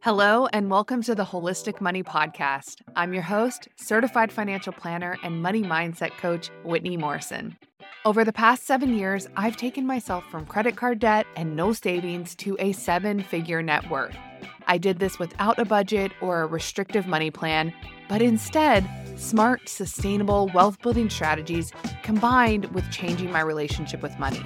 [0.00, 2.82] Hello, and welcome to the Holistic Money Podcast.
[2.94, 7.58] I'm your host, certified financial planner, and money mindset coach, Whitney Morrison.
[8.04, 12.36] Over the past seven years, I've taken myself from credit card debt and no savings
[12.36, 14.16] to a seven figure net worth.
[14.68, 17.74] I did this without a budget or a restrictive money plan,
[18.08, 21.72] but instead, smart, sustainable wealth building strategies
[22.04, 24.44] combined with changing my relationship with money.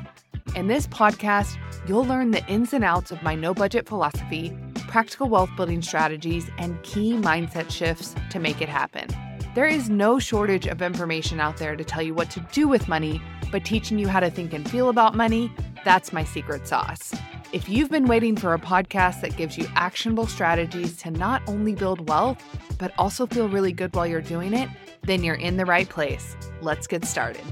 [0.57, 4.57] In this podcast, you'll learn the ins and outs of my no budget philosophy,
[4.93, 9.09] practical wealth building strategies, and key mindset shifts to make it happen.
[9.55, 12.89] There is no shortage of information out there to tell you what to do with
[12.89, 15.51] money, but teaching you how to think and feel about money,
[15.83, 17.15] that's my secret sauce.
[17.55, 21.75] If you've been waiting for a podcast that gives you actionable strategies to not only
[21.75, 22.45] build wealth,
[22.77, 24.69] but also feel really good while you're doing it,
[25.05, 26.37] then you're in the right place.
[26.61, 27.45] Let's get started.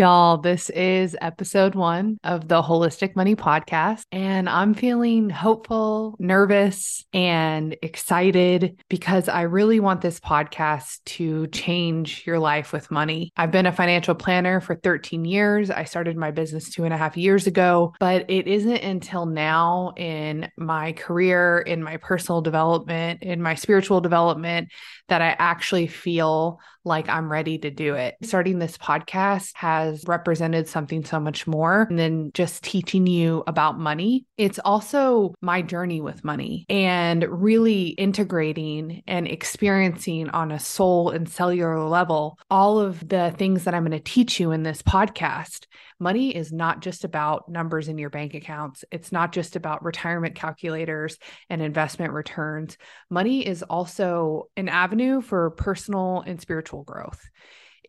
[0.00, 7.04] Y'all, this is episode one of the Holistic Money Podcast, and I'm feeling hopeful, nervous,
[7.12, 13.30] and excited because I really want this podcast to change your life with money.
[13.36, 15.70] I've been a financial planner for 13 years.
[15.70, 19.92] I started my business two and a half years ago, but it isn't until now
[19.98, 24.70] in my career, in my personal development, in my spiritual development
[25.10, 28.14] that I actually feel like I'm ready to do it.
[28.22, 34.24] Starting this podcast has represented something so much more than just teaching you about money.
[34.38, 41.28] It's also my journey with money and really integrating and experiencing on a soul and
[41.28, 45.66] cellular level all of the things that I'm going to teach you in this podcast
[46.00, 48.84] money is not just about numbers in your bank accounts.
[48.90, 52.76] It's not just about retirement calculators and investment returns.
[53.10, 57.20] Money is also an avenue for personal and spiritual growth.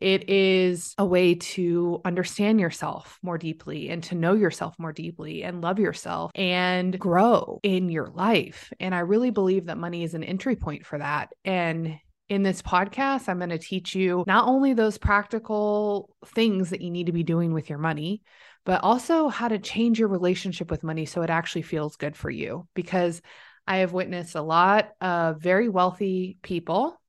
[0.02, 5.44] It is a way to understand yourself more deeply and to know yourself more deeply
[5.44, 8.74] and love yourself and grow in your life.
[8.80, 11.30] And I really believe that money is an entry point for that.
[11.46, 12.00] And
[12.32, 16.90] in this podcast, I'm going to teach you not only those practical things that you
[16.90, 18.22] need to be doing with your money,
[18.64, 22.30] but also how to change your relationship with money so it actually feels good for
[22.30, 22.70] you.
[22.74, 23.22] Because
[23.68, 27.01] I have witnessed a lot of very wealthy people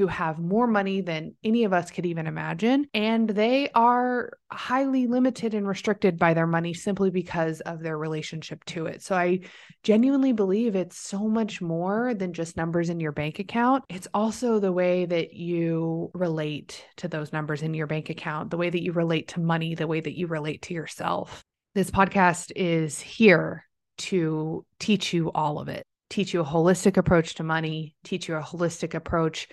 [0.00, 2.86] who have more money than any of us could even imagine.
[2.94, 8.64] And they are highly limited and restricted by their money simply because of their relationship
[8.64, 9.02] to it.
[9.02, 9.40] So I
[9.82, 13.84] genuinely believe it's so much more than just numbers in your bank account.
[13.90, 18.56] It's also the way that you relate to those numbers in your bank account, the
[18.56, 21.42] way that you relate to money, the way that you relate to yourself.
[21.74, 23.66] This podcast is here
[23.98, 28.34] to teach you all of it teach you a holistic approach to money, teach you
[28.34, 29.48] a holistic approach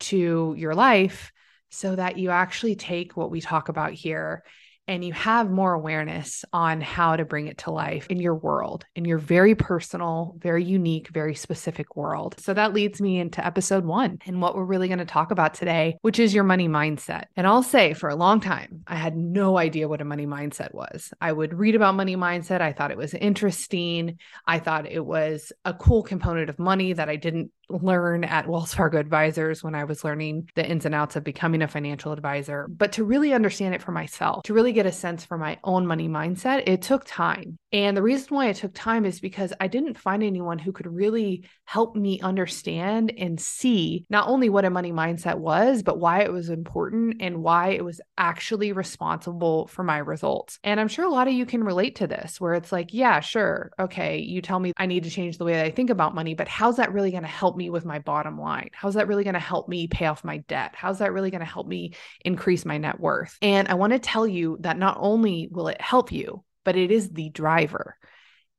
[0.00, 1.32] to your life
[1.70, 4.42] so that you actually take what we talk about here
[4.88, 8.84] and you have more awareness on how to bring it to life in your world,
[8.94, 12.36] in your very personal, very unique, very specific world.
[12.38, 15.54] So that leads me into episode one and what we're really going to talk about
[15.54, 17.24] today, which is your money mindset.
[17.36, 20.72] And I'll say for a long time, I had no idea what a money mindset
[20.72, 21.12] was.
[21.20, 22.60] I would read about money mindset.
[22.60, 24.18] I thought it was interesting.
[24.46, 28.74] I thought it was a cool component of money that I didn't learn at Wells
[28.74, 32.66] Fargo Advisors when I was learning the ins and outs of becoming a financial advisor.
[32.68, 35.86] But to really understand it for myself, to really get a sense for my own
[35.86, 37.58] money mindset, it took time.
[37.72, 40.86] And the reason why it took time is because I didn't find anyone who could
[40.86, 46.22] really help me understand and see not only what a money mindset was, but why
[46.22, 50.58] it was important and why it was actually responsible for my results.
[50.62, 53.20] And I'm sure a lot of you can relate to this, where it's like, yeah,
[53.20, 53.72] sure.
[53.78, 54.18] Okay.
[54.18, 56.48] You tell me I need to change the way that I think about money, but
[56.48, 58.70] how's that really going to help me with my bottom line?
[58.72, 60.74] How's that really going to help me pay off my debt?
[60.74, 61.94] How's that really going to help me
[62.24, 63.36] increase my net worth?
[63.42, 66.90] And I want to tell you that not only will it help you, but it
[66.90, 67.96] is the driver.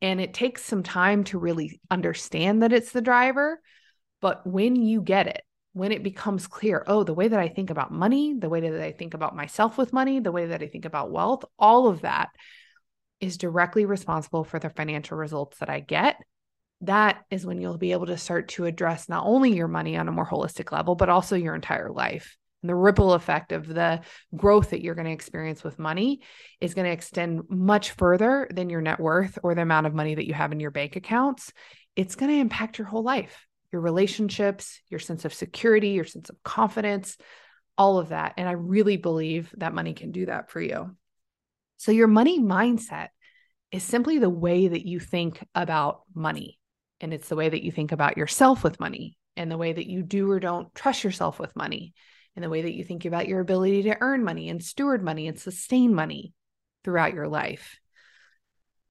[0.01, 3.61] And it takes some time to really understand that it's the driver.
[4.21, 5.41] But when you get it,
[5.73, 8.81] when it becomes clear, oh, the way that I think about money, the way that
[8.81, 12.01] I think about myself with money, the way that I think about wealth, all of
[12.01, 12.29] that
[13.19, 16.17] is directly responsible for the financial results that I get.
[16.81, 20.07] That is when you'll be able to start to address not only your money on
[20.07, 24.01] a more holistic level, but also your entire life the ripple effect of the
[24.35, 26.21] growth that you're going to experience with money
[26.59, 30.15] is going to extend much further than your net worth or the amount of money
[30.15, 31.51] that you have in your bank accounts.
[31.95, 36.29] It's going to impact your whole life, your relationships, your sense of security, your sense
[36.29, 37.17] of confidence,
[37.77, 38.33] all of that.
[38.37, 40.95] And I really believe that money can do that for you.
[41.77, 43.09] So, your money mindset
[43.71, 46.57] is simply the way that you think about money.
[46.99, 49.87] And it's the way that you think about yourself with money and the way that
[49.87, 51.93] you do or don't trust yourself with money
[52.35, 55.27] and the way that you think about your ability to earn money and steward money
[55.27, 56.33] and sustain money.
[56.83, 57.79] throughout your life.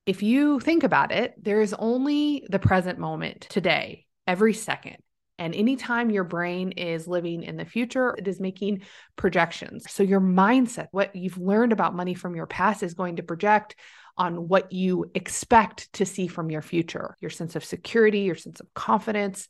[0.05, 4.97] If you think about it, there is only the present moment today, every second.
[5.39, 8.83] And anytime your brain is living in the future, it is making
[9.17, 9.91] projections.
[9.91, 13.77] So your mindset, what you've learned about money from your past, is going to project
[14.17, 18.61] on what you expect to see from your future, your sense of security, your sense
[18.61, 19.49] of confidence.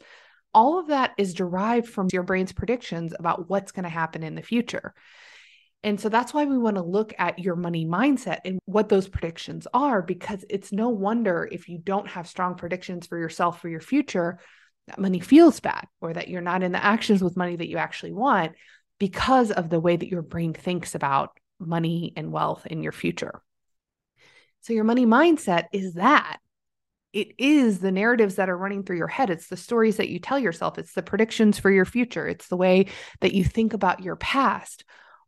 [0.53, 4.35] All of that is derived from your brain's predictions about what's going to happen in
[4.35, 4.95] the future.
[5.83, 9.07] And so that's why we want to look at your money mindset and what those
[9.07, 13.69] predictions are, because it's no wonder if you don't have strong predictions for yourself for
[13.69, 14.41] your future
[14.89, 17.77] that money feels bad or that you're not in the actions with money that you
[17.77, 18.53] actually want
[18.99, 23.43] because of the way that your brain thinks about money and wealth in your future.
[24.67, 26.39] So, your money mindset is that
[27.13, 29.31] it is the narratives that are running through your head.
[29.31, 30.77] It's the stories that you tell yourself.
[30.77, 32.27] It's the predictions for your future.
[32.27, 32.87] It's the way
[33.21, 34.85] that you think about your past.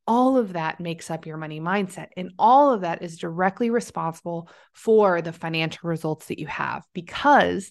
[0.08, 2.08] All of that makes up your money mindset.
[2.16, 7.70] And all of that is directly responsible for the financial results that you have because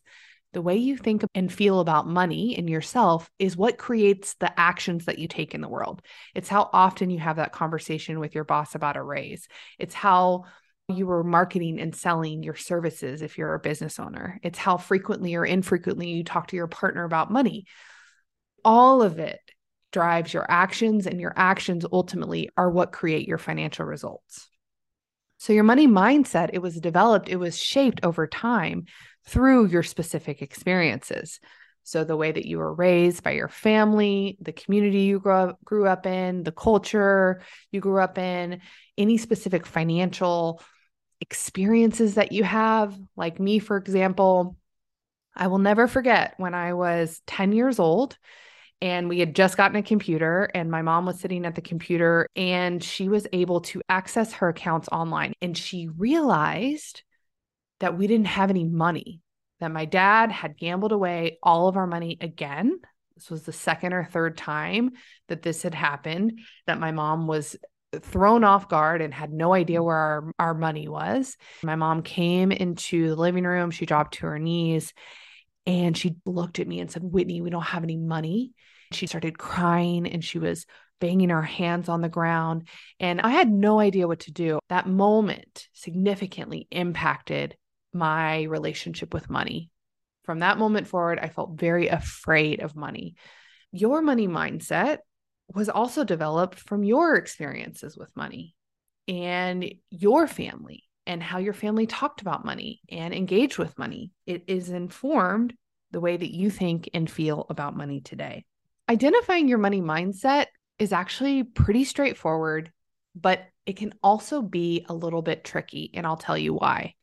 [0.54, 5.04] the way you think and feel about money and yourself is what creates the actions
[5.06, 6.02] that you take in the world.
[6.34, 9.50] It's how often you have that conversation with your boss about a raise.
[9.78, 10.46] It's how
[10.90, 14.40] you are marketing and selling your services if you're a business owner.
[14.42, 17.66] It's how frequently or infrequently you talk to your partner about money.
[18.64, 19.40] All of it
[19.92, 24.48] drives your actions, and your actions ultimately are what create your financial results.
[25.40, 28.86] So, your money mindset, it was developed, it was shaped over time
[29.26, 31.40] through your specific experiences.
[31.84, 35.64] So, the way that you were raised by your family, the community you grew up,
[35.64, 37.42] grew up in, the culture
[37.72, 38.62] you grew up in,
[38.98, 40.62] any specific financial
[41.22, 42.98] experiences that you have.
[43.16, 44.58] Like me, for example,
[45.36, 48.18] I will never forget when I was 10 years old
[48.82, 52.28] and we had just gotten a computer and my mom was sitting at the computer
[52.36, 57.04] and she was able to access her accounts online and she realized
[57.80, 59.22] that we didn't have any money,
[59.60, 62.80] that my dad had gambled away all of our money again.
[63.16, 64.92] This was the second or third time
[65.28, 67.56] that this had happened, that my mom was
[68.02, 71.38] thrown off guard and had no idea where our, our money was.
[71.64, 74.94] My mom came into the living room, she dropped to her knees
[75.66, 78.54] and she looked at me and said, Whitney, we don't have any money.
[78.94, 80.66] She started crying and she was
[81.00, 82.68] banging her hands on the ground.
[83.00, 84.60] And I had no idea what to do.
[84.70, 87.56] That moment significantly impacted
[87.94, 89.70] my relationship with money.
[90.24, 93.16] From that moment forward, I felt very afraid of money.
[93.72, 95.00] Your money mindset
[95.54, 98.56] was also developed from your experiences with money
[99.08, 104.12] and your family and how your family talked about money and engaged with money.
[104.26, 105.54] It is informed
[105.92, 108.46] the way that you think and feel about money today.
[108.90, 110.48] Identifying your money mindset
[110.80, 112.72] is actually pretty straightforward,
[113.16, 115.92] but it can also be a little bit tricky.
[115.94, 116.94] And I'll tell you why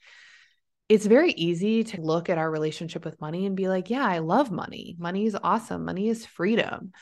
[0.88, 4.18] it's very easy to look at our relationship with money and be like, yeah, I
[4.18, 4.96] love money.
[4.98, 5.84] Money is awesome.
[5.84, 6.92] Money is freedom.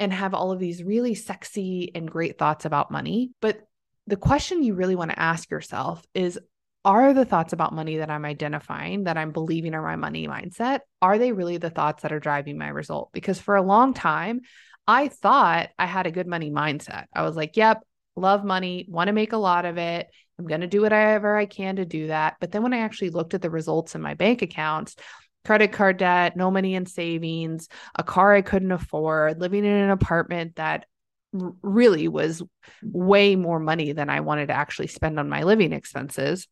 [0.00, 3.30] And have all of these really sexy and great thoughts about money.
[3.40, 3.60] But
[4.06, 6.38] the question you really want to ask yourself is
[6.84, 10.80] are the thoughts about money that I'm identifying, that I'm believing are my money mindset,
[11.02, 13.10] are they really the thoughts that are driving my result?
[13.12, 14.40] Because for a long time,
[14.88, 17.04] I thought I had a good money mindset.
[17.14, 17.82] I was like, yep,
[18.16, 20.08] love money, want to make a lot of it.
[20.38, 22.36] I'm going to do whatever I can to do that.
[22.40, 24.96] But then when I actually looked at the results in my bank accounts,
[25.44, 29.90] credit card debt, no money in savings, a car I couldn't afford, living in an
[29.90, 30.86] apartment that
[31.32, 32.42] really was
[32.82, 36.48] way more money than I wanted to actually spend on my living expenses.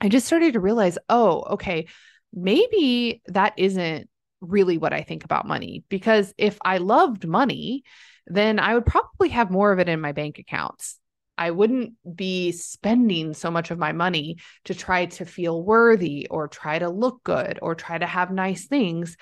[0.00, 1.86] I just started to realize, oh, okay,
[2.32, 4.08] maybe that isn't
[4.40, 5.84] really what I think about money.
[5.88, 7.82] Because if I loved money,
[8.26, 10.98] then I would probably have more of it in my bank accounts.
[11.38, 16.48] I wouldn't be spending so much of my money to try to feel worthy or
[16.48, 19.16] try to look good or try to have nice things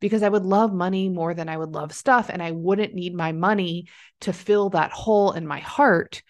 [0.00, 2.30] because I would love money more than I would love stuff.
[2.30, 3.86] And I wouldn't need my money
[4.22, 6.22] to fill that hole in my heart.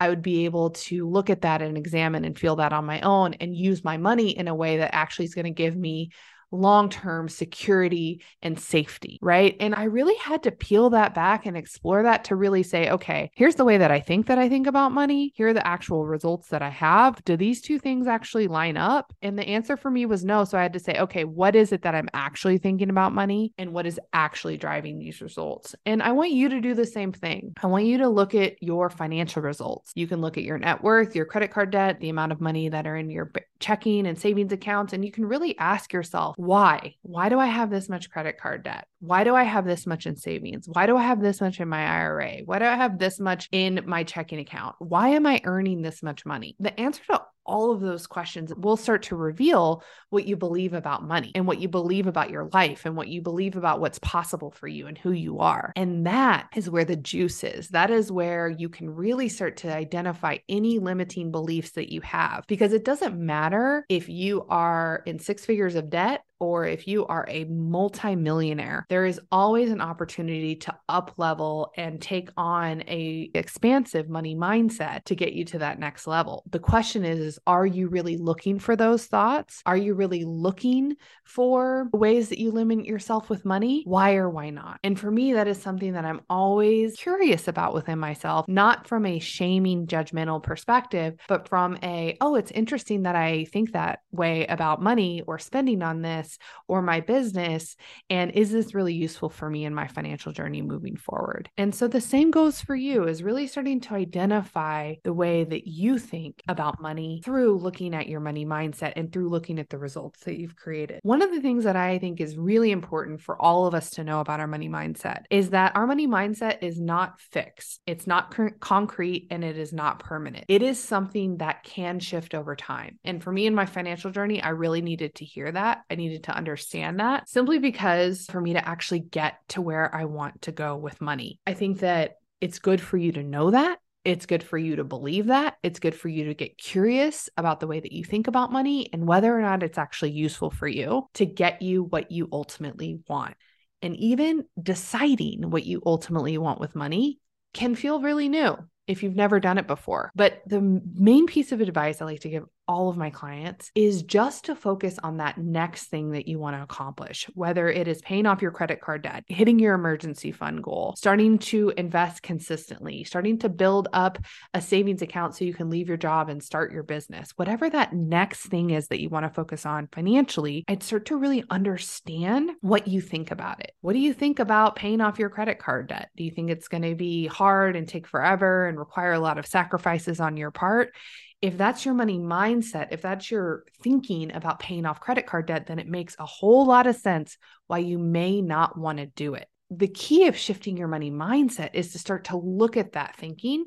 [0.00, 3.00] I would be able to look at that and examine and feel that on my
[3.02, 6.10] own and use my money in a way that actually is going to give me
[6.52, 9.56] long term security and safety, right?
[9.58, 13.30] And I really had to peel that back and explore that to really say, okay,
[13.34, 15.32] here's the way that I think that I think about money.
[15.34, 17.24] Here are the actual results that I have.
[17.24, 19.12] Do these two things actually line up?
[19.22, 20.44] And the answer for me was no.
[20.44, 23.52] So I had to say, okay, what is it that I'm actually thinking about money
[23.58, 25.74] and what is actually driving these results?
[25.86, 27.54] And I want you to do the same thing.
[27.62, 29.92] I want you to look at your financial results.
[29.94, 32.68] You can look at your net worth, your credit card debt, the amount of money
[32.68, 33.32] that are in your
[33.62, 34.92] checking and savings accounts.
[34.92, 36.96] And you can really ask yourself, why?
[37.02, 38.86] Why do I have this much credit card debt?
[39.00, 40.68] Why do I have this much in savings?
[40.68, 42.38] Why do I have this much in my IRA?
[42.44, 44.76] Why do I have this much in my checking account?
[44.78, 46.56] Why am I earning this much money?
[46.60, 51.06] The answer to all of those questions will start to reveal what you believe about
[51.06, 54.50] money and what you believe about your life and what you believe about what's possible
[54.50, 55.72] for you and who you are.
[55.76, 57.68] And that is where the juice is.
[57.68, 62.44] That is where you can really start to identify any limiting beliefs that you have
[62.46, 67.06] because it doesn't matter if you are in six figures of debt or if you
[67.06, 73.30] are a multimillionaire, there is always an opportunity to up level and take on a
[73.32, 76.42] expansive money mindset to get you to that next level.
[76.50, 79.62] The question is, is are you really looking for those thoughts?
[79.66, 83.84] Are you really looking for ways that you limit yourself with money?
[83.86, 84.80] Why or why not?
[84.82, 89.06] And for me, that is something that I'm always curious about within myself, not from
[89.06, 94.44] a shaming, judgmental perspective, but from a, oh, it's interesting that I think that way
[94.46, 96.31] about money or spending on this
[96.68, 97.76] or my business?
[98.10, 101.50] And is this really useful for me in my financial journey moving forward?
[101.56, 105.66] And so the same goes for you is really starting to identify the way that
[105.66, 109.78] you think about money through looking at your money mindset and through looking at the
[109.78, 111.00] results that you've created.
[111.02, 114.04] One of the things that I think is really important for all of us to
[114.04, 117.80] know about our money mindset is that our money mindset is not fixed.
[117.86, 120.44] It's not concrete and it is not permanent.
[120.48, 122.98] It is something that can shift over time.
[123.04, 125.82] And for me in my financial journey, I really needed to hear that.
[125.90, 130.04] I needed to understand that simply because for me to actually get to where I
[130.04, 131.40] want to go with money.
[131.46, 133.78] I think that it's good for you to know that.
[134.04, 135.54] It's good for you to believe that.
[135.62, 138.88] It's good for you to get curious about the way that you think about money
[138.92, 142.98] and whether or not it's actually useful for you to get you what you ultimately
[143.08, 143.34] want.
[143.80, 147.20] And even deciding what you ultimately want with money
[147.54, 148.56] can feel really new
[148.88, 150.10] if you've never done it before.
[150.14, 154.02] But the main piece of advice I like to give all of my clients is
[154.02, 158.00] just to focus on that next thing that you want to accomplish, whether it is
[158.00, 163.04] paying off your credit card debt, hitting your emergency fund goal, starting to invest consistently,
[163.04, 164.18] starting to build up
[164.54, 167.32] a savings account so you can leave your job and start your business.
[167.36, 171.16] Whatever that next thing is that you want to focus on financially, I'd start to
[171.16, 173.72] really understand what you think about it.
[173.82, 176.08] What do you think about paying off your credit card debt?
[176.16, 179.36] Do you think it's going to be hard and take forever and require a lot
[179.36, 180.94] of sacrifices on your part?
[181.42, 185.66] If that's your money mindset, if that's your thinking about paying off credit card debt,
[185.66, 189.34] then it makes a whole lot of sense why you may not want to do
[189.34, 189.48] it.
[189.68, 193.64] The key of shifting your money mindset is to start to look at that thinking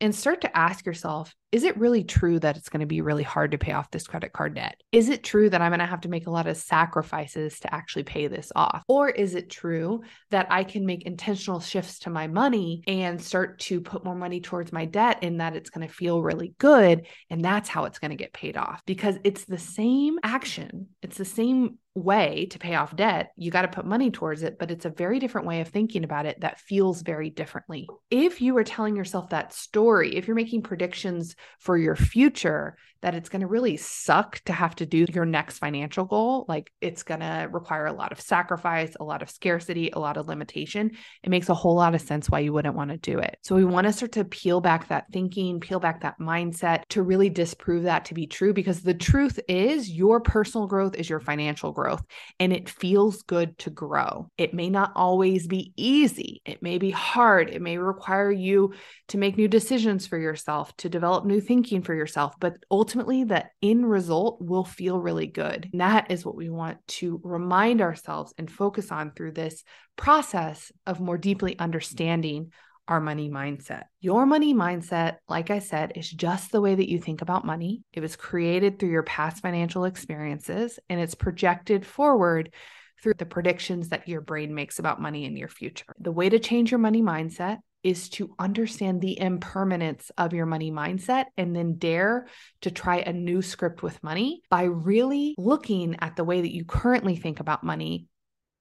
[0.00, 3.22] and start to ask yourself is it really true that it's going to be really
[3.22, 4.80] hard to pay off this credit card debt?
[4.92, 7.74] Is it true that I'm going to have to make a lot of sacrifices to
[7.74, 8.82] actually pay this off?
[8.86, 13.60] Or is it true that I can make intentional shifts to my money and start
[13.60, 17.06] to put more money towards my debt and that it's going to feel really good?
[17.30, 21.16] And that's how it's going to get paid off because it's the same action, it's
[21.16, 23.32] the same way to pay off debt.
[23.36, 26.04] You got to put money towards it, but it's a very different way of thinking
[26.04, 27.88] about it that feels very differently.
[28.10, 33.14] If you are telling yourself that story, if you're making predictions for your future that
[33.14, 36.44] it's going to really suck to have to do your next financial goal.
[36.48, 40.16] Like it's going to require a lot of sacrifice, a lot of scarcity, a lot
[40.16, 40.90] of limitation.
[41.22, 43.38] It makes a whole lot of sense why you wouldn't want to do it.
[43.42, 47.02] So we want to start to peel back that thinking, peel back that mindset to
[47.02, 51.20] really disprove that to be true because the truth is your personal growth is your
[51.20, 52.02] financial growth
[52.40, 54.28] and it feels good to grow.
[54.36, 56.42] It may not always be easy.
[56.44, 57.48] It may be hard.
[57.50, 58.74] It may require you
[59.08, 63.44] to make new decisions for yourself, to develop new thinking for yourself, but ultimately the
[63.62, 65.68] end result will feel really good.
[65.72, 69.62] And that is what we want to remind ourselves and focus on through this
[69.96, 72.52] process of more deeply understanding
[72.88, 73.84] our money mindset.
[74.00, 77.82] Your money mindset, like I said, is just the way that you think about money.
[77.92, 82.54] It was created through your past financial experiences and it's projected forward
[83.02, 85.94] through the predictions that your brain makes about money in your future.
[86.00, 90.70] The way to change your money mindset is to understand the impermanence of your money
[90.70, 92.26] mindset and then dare
[92.62, 96.64] to try a new script with money by really looking at the way that you
[96.64, 98.06] currently think about money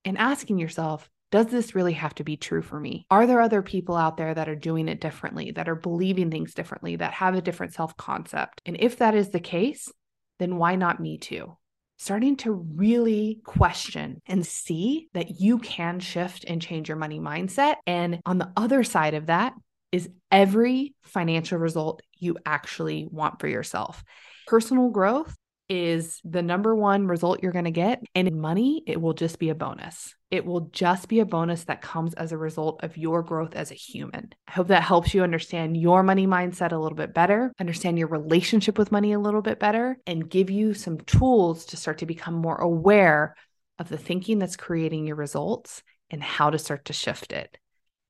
[0.05, 3.05] and asking yourself, does this really have to be true for me?
[3.11, 6.53] Are there other people out there that are doing it differently, that are believing things
[6.53, 8.61] differently, that have a different self concept?
[8.65, 9.91] And if that is the case,
[10.39, 11.57] then why not me too?
[11.97, 17.75] Starting to really question and see that you can shift and change your money mindset.
[17.85, 19.53] And on the other side of that
[19.91, 24.03] is every financial result you actually want for yourself.
[24.47, 25.35] Personal growth
[25.69, 28.01] is the number one result you're going to get.
[28.15, 30.15] And in money, it will just be a bonus.
[30.31, 33.71] It will just be a bonus that comes as a result of your growth as
[33.71, 34.33] a human.
[34.47, 38.07] I hope that helps you understand your money mindset a little bit better, understand your
[38.07, 42.05] relationship with money a little bit better, and give you some tools to start to
[42.05, 43.35] become more aware
[43.79, 47.57] of the thinking that's creating your results and how to start to shift it.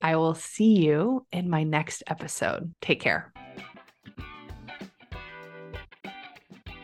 [0.02, 2.74] I will see you in my next episode.
[2.82, 3.34] Take care.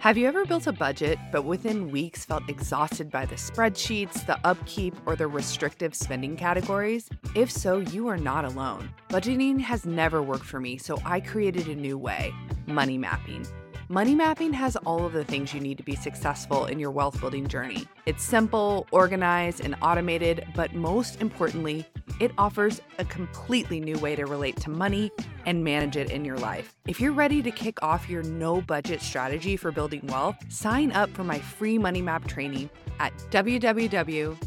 [0.03, 4.37] Have you ever built a budget, but within weeks felt exhausted by the spreadsheets, the
[4.45, 7.09] upkeep, or the restrictive spending categories?
[7.35, 8.89] If so, you are not alone.
[9.07, 12.33] Budgeting has never worked for me, so I created a new way
[12.67, 13.47] money mapping.
[13.87, 17.21] Money mapping has all of the things you need to be successful in your wealth
[17.21, 17.87] building journey.
[18.05, 21.85] It's simple, organized, and automated, but most importantly,
[22.19, 25.11] it offers a completely new way to relate to money
[25.45, 26.75] and manage it in your life.
[26.87, 31.09] If you're ready to kick off your no budget strategy for building wealth, sign up
[31.11, 34.37] for my free money map training at www.holistic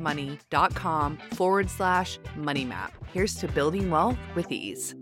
[0.00, 2.92] money.com forward slash money map.
[3.12, 4.94] Here's to building wealth with ease.